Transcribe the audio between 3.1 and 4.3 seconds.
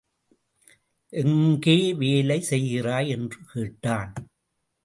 என்று கேட்டான்.